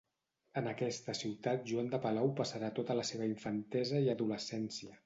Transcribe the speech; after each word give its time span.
En 0.61 0.69
aquesta 0.71 1.15
ciutat 1.19 1.69
Joan 1.73 1.93
de 1.93 2.01
Palau 2.07 2.33
passarà 2.41 2.73
tota 2.81 2.97
la 3.03 3.07
seva 3.13 3.31
infantesa 3.35 4.07
i 4.09 4.13
adolescència. 4.17 4.99